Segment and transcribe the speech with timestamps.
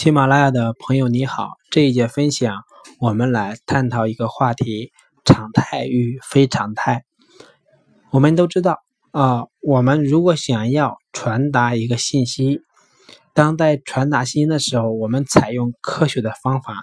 [0.00, 2.62] 喜马拉雅的朋友你好，这一节分享
[3.00, 4.92] 我们来探讨一个话题：
[5.26, 7.04] 常态与非常态。
[8.10, 8.78] 我们都知道
[9.10, 12.62] 啊，我们如果想要传达一个信息，
[13.34, 16.76] 当在传达信息的时候，我们采用科学的方法，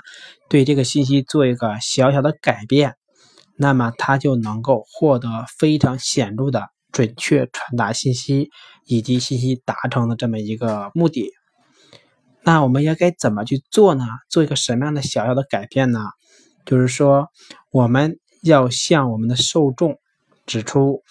[0.47, 2.97] 对这个信息做一个小小的改变，
[3.55, 5.27] 那么它就能够获得
[5.57, 8.52] 非常显著的准确传达信息
[8.86, 11.31] 以及信息达成的这么一个目的。
[12.48, 14.05] 那我们也该怎么去做呢？
[14.30, 15.99] 做一个什么样的小小的改变呢？
[16.66, 17.27] 就是说，
[17.71, 19.98] 我们要向我们的受众
[20.45, 21.02] 指出，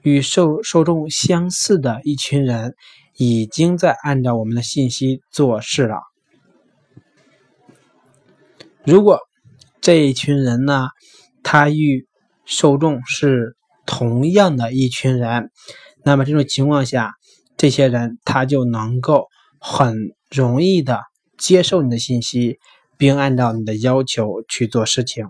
[0.00, 2.74] 与受受众相似的一群人
[3.18, 5.98] 已经在按照我们的信息做事了。
[8.84, 9.20] 如果
[9.82, 10.88] 这一群人呢，
[11.42, 12.08] 他与
[12.46, 13.54] 受众是
[13.84, 15.50] 同样的一群人，
[16.02, 17.12] 那么这种情况下，
[17.58, 19.26] 这些人他就能够
[19.60, 20.14] 很。
[20.34, 21.00] 容易的
[21.38, 22.58] 接受你的信息，
[22.98, 25.28] 并按照你的要求去做事情。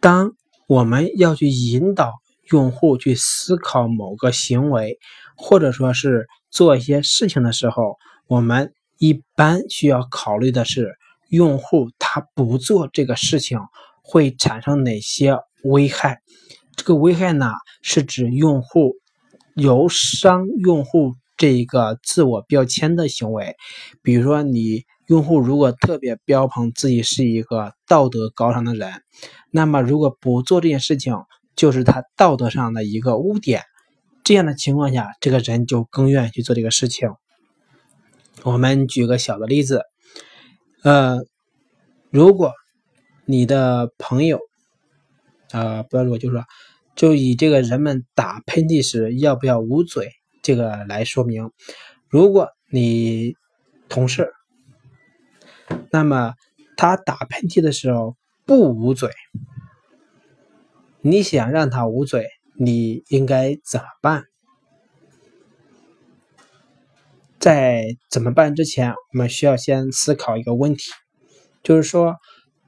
[0.00, 0.32] 当
[0.66, 2.14] 我们要去引导
[2.50, 4.98] 用户去思考某个行为，
[5.36, 10.96] 或者说是做一些事情的时候，我们一般需要考虑的是，
[11.28, 13.60] 用户他不做这个事情
[14.02, 16.18] 会产生哪些危害？
[16.74, 18.96] 这个危害呢，是指用户
[19.54, 21.14] 由伤用户。
[21.44, 23.54] 这一个自我标签的行为，
[24.00, 29.02] 比如说你用户如果特别标榜自己是一个道德高尚的人，
[29.50, 31.14] 那么如果不做这件事情，
[31.54, 33.62] 就是他道德上的一个污点。
[34.22, 37.10] 这样的情况下，这个人就更愿意去做这个事情。
[38.42, 39.82] 我们举个小的例子，
[40.82, 41.18] 呃，
[42.08, 42.54] 如果
[43.26, 44.40] 你的朋友，
[45.50, 46.44] 呃，不要如果就是说，
[46.96, 50.10] 就以这个人们打喷嚏时要不要捂嘴。
[50.44, 51.50] 这个来说明，
[52.10, 53.34] 如果你
[53.88, 54.30] 同事，
[55.90, 56.34] 那么
[56.76, 58.14] 他打喷嚏的时候
[58.44, 59.08] 不捂嘴，
[61.00, 62.26] 你想让他捂嘴，
[62.58, 64.24] 你应该怎么办？
[67.38, 70.90] 在怎么办之前，我们需要先思考一个问题，
[71.62, 72.16] 就是说，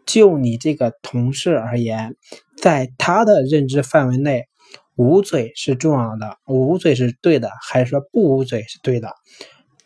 [0.06, 2.16] 就你这个同事而言，
[2.56, 4.44] 在他的认知范围内。
[4.96, 9.12] 捂嘴是重要的，捂嘴是对的，还是说不捂嘴是对的？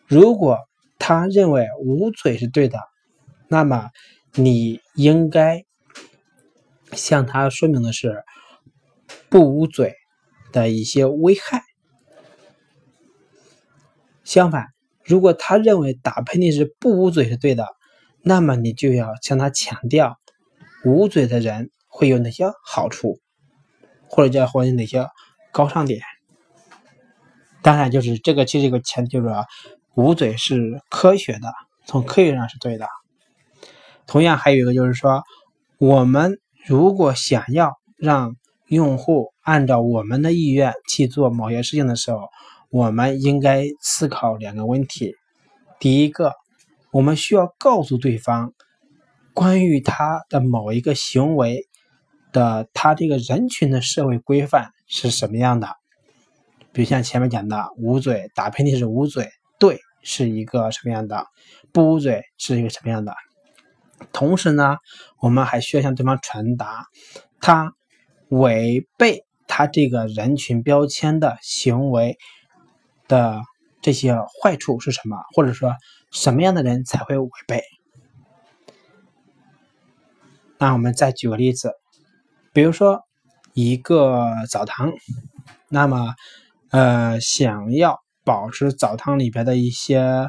[0.07, 0.59] 如果
[0.99, 2.79] 他认为捂嘴是对的，
[3.49, 3.91] 那么
[4.35, 5.65] 你应该
[6.93, 8.23] 向他说明的是
[9.29, 9.95] 不捂嘴
[10.53, 11.63] 的一些危害。
[14.23, 14.67] 相反，
[15.05, 17.67] 如果他认为打喷嚏是不捂嘴是对的，
[18.23, 20.19] 那么你就要向他强调
[20.85, 23.19] 捂嘴的人会有哪些好处。
[24.11, 25.07] 或者叫或者哪些
[25.53, 26.01] 高尚点，
[27.63, 29.29] 当然就是这个，其实一个前提就是，
[29.95, 31.53] 捂嘴是科学的，
[31.87, 32.89] 从科学上是对的。
[34.09, 35.23] 同样还有一个就是说，
[35.79, 38.35] 我们如果想要让
[38.67, 42.29] 用户按照我们的意愿去做某些事情的时候，
[42.69, 45.15] 我们应该思考两个问题。
[45.79, 46.35] 第一个，
[46.91, 48.53] 我们需要告诉对方
[49.33, 51.69] 关于他的某一个行为。
[52.33, 55.77] 的他这个人群的社会规范是什么样的？
[56.73, 61.27] 比如像前面讲的捂嘴、打喷嚏是捂嘴，对，是一个什么样的？
[61.73, 63.15] 不捂嘴是一个什么样的？
[64.13, 64.77] 同时呢，
[65.21, 66.87] 我们还需要向对方传达，
[67.41, 67.75] 他
[68.29, 72.17] 违背他这个人群标签的行为
[73.09, 73.43] 的
[73.83, 75.17] 这些坏处是什么？
[75.35, 75.75] 或者说
[76.13, 77.63] 什么样的人才会违背？
[80.59, 81.73] 那我们再举个例子。
[82.53, 83.05] 比如说，
[83.53, 84.93] 一个澡堂，
[85.69, 86.15] 那么，
[86.71, 90.29] 呃，想要保持澡堂里边的一些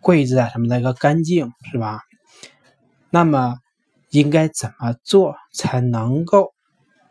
[0.00, 2.00] 柜子啊什么的一个干净，是吧？
[3.10, 3.58] 那么，
[4.10, 6.52] 应该怎么做才能够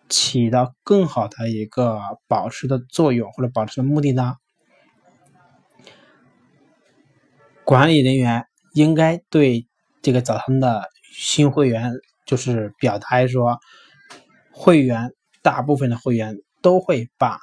[0.10, 4.36] 起到更好的一个保持的作用或者保持的目的呢？
[7.64, 9.66] 管理人员应该对
[10.02, 11.94] 这个澡堂的新会员，
[12.26, 13.62] 就是表达说。
[14.56, 15.12] 会员
[15.42, 17.40] 大部分的会员都会把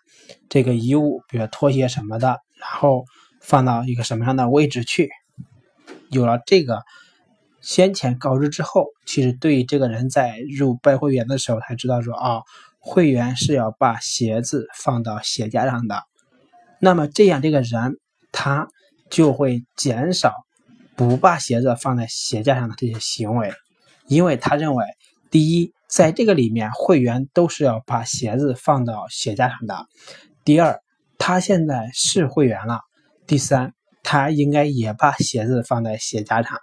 [0.49, 3.05] 这个衣物，比如拖鞋什么的，然后
[3.43, 5.11] 放到一个什么样的位置去。
[6.09, 6.83] 有了这个
[7.61, 12.43] 先前告知之后，其实对于这个人在入拜会员的时候才知道说啊，
[12.79, 16.05] 会员是要把鞋子放到鞋架上的。
[16.79, 17.99] 那么这样这个人
[18.31, 18.69] 他
[19.11, 20.33] 就会减少
[20.95, 23.53] 不把鞋子放在鞋架上的这些行为，
[24.07, 24.87] 因为他认为
[25.29, 25.75] 第一。
[25.91, 29.87] 在这个里面，会员都是要把鞋子放到鞋架上的。
[30.45, 30.81] 第二，
[31.19, 32.81] 他现在是会员了。
[33.27, 36.59] 第三，他应该也把鞋子放在鞋架上。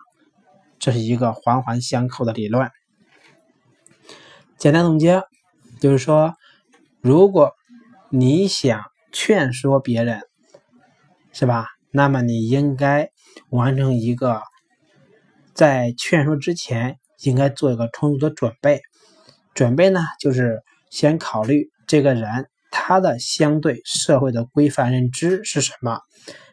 [0.80, 2.72] 这是一个环环相扣的理论。
[4.58, 5.22] 简单总结
[5.82, 6.34] 就是说，
[7.02, 7.52] 如果
[8.10, 8.82] 你想
[9.12, 10.22] 劝说别人，
[11.34, 11.68] 是吧？
[11.92, 13.10] 那么你应该
[13.50, 14.42] 完成一个
[15.54, 18.82] 在劝说之前应该做一个充足的准备。
[19.58, 20.62] 准备呢，就是
[20.92, 26.00] 先考虑这个人他的相对社会的规范认知是什么，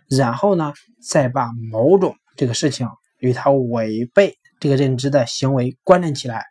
[0.08, 0.72] 然后呢，
[1.06, 6.46] 再把某种这个事情与他违背这个认知的行为关联起来，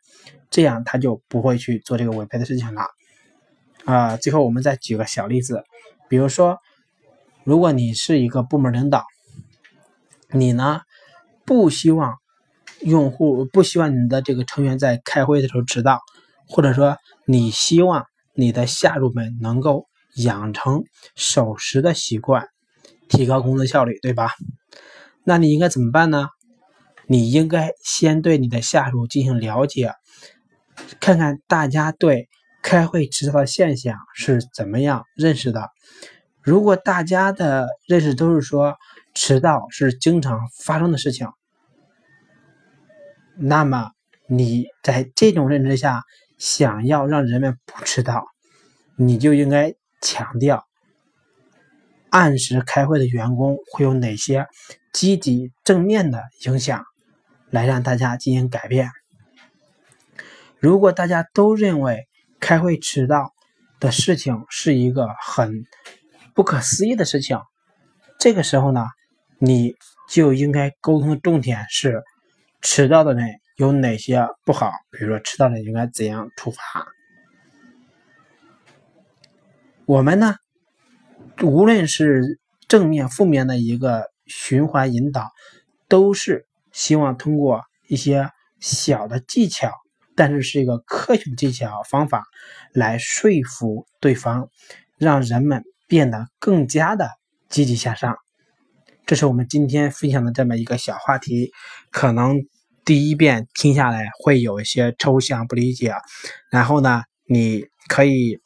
[0.52, 2.86] 这样他就不会去做这个违背的事情了。
[3.86, 5.64] 啊，最后我们再举个小例子，
[6.08, 6.60] 比如说，
[7.44, 9.04] 如果你是一个部门领导，
[10.30, 10.82] 你呢
[11.46, 12.14] 不希望
[12.82, 16.00] 用户不希望你的这个成员在开会的时候迟到。
[16.48, 18.06] 或者说，你希望
[18.36, 20.84] 你的下属们能够养成
[21.16, 22.48] 守时的习惯，
[23.10, 24.32] 提高工作效率，对吧？
[25.24, 26.28] 那你应该怎么办呢？
[27.08, 29.94] 你应该先对你的下属进行了解，
[31.00, 32.30] 看看大家对
[32.62, 35.70] 开会迟到的现象是怎么样认识的。
[36.42, 38.76] 如果大家的认识都是说
[39.14, 41.28] 迟到是经常发生的事情，
[43.38, 43.92] 那么
[44.28, 46.04] 你在这种认知下。
[46.38, 48.26] 想要让人们不迟到，
[48.96, 50.68] 你就应该强调
[52.10, 54.48] 按时开会的员工会有哪些
[54.92, 56.86] 积极正面的影响，
[57.50, 58.90] 来让大家进行改变。
[60.60, 62.08] 如果大家都认为
[62.40, 63.34] 开会迟到
[63.80, 65.66] 的事情是一个很
[66.34, 67.40] 不可思议的事情，
[68.20, 68.86] 这个时候呢，
[69.40, 69.76] 你
[70.10, 72.04] 就应该沟通的重点是
[72.62, 73.28] 迟到的人。
[73.56, 74.72] 有哪些不好？
[74.90, 76.88] 比如说迟到了应该怎样处罚？
[79.86, 80.36] 我们呢，
[81.44, 85.30] 无论是正面、负面的一个循环引导，
[85.88, 88.30] 都是希望通过一些
[88.60, 89.72] 小的技巧，
[90.16, 92.24] 但是是一个科学技巧方法，
[92.72, 94.50] 来说服对方，
[94.98, 97.08] 让人们变得更加的
[97.50, 98.18] 积极向上。
[99.06, 101.52] 这是我们今天分享的这么一个小话题，
[101.92, 102.40] 可能。
[102.86, 105.94] 第一遍听下来会有一些抽象不理解，
[106.52, 108.40] 然后呢，你可以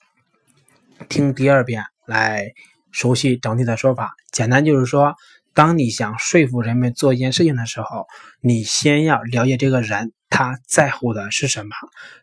[1.10, 2.52] 听第二遍来
[2.92, 4.12] 熟悉整体的说法。
[4.32, 5.16] 简单就是说，
[5.56, 8.06] 当你想说服人们做一件事情的时候，
[8.40, 11.70] 你先要了解这个人他在乎的是什么。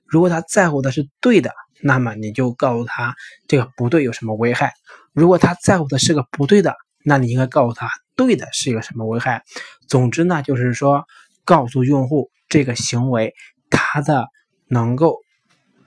[0.07, 1.53] 如果他在乎的是对的，
[1.83, 3.17] 那么你就告诉他
[3.49, 4.69] 这个不对有什么危害；
[5.13, 9.43] 如果他在乎的是个不对的，那你应该告诉他对的是一个什么危害。
[9.89, 11.05] 总之呢，就是说。
[11.45, 13.35] 告诉用户这个行为，
[13.71, 14.29] 他的
[14.69, 15.19] 能够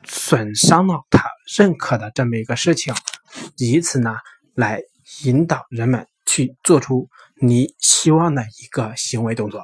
[0.04, 2.94] 损伤到他认可的这么一个事情，
[3.58, 4.16] 以此呢
[4.54, 4.82] 来
[5.24, 7.10] 引导人们去做出
[7.42, 9.64] 你希望的一个行为动作。